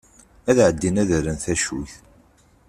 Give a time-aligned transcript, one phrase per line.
[0.49, 1.93] Ad ɛeddin ad rren tacuyt.